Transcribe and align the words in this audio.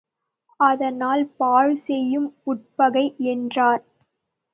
அதனால் 0.59 1.23
பாழ் 1.37 1.73
செய்யும் 1.83 2.27
உட்பகை 2.43 3.05
என்றார். 3.25 3.83